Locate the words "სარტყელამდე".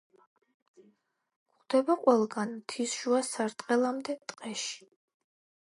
3.31-4.19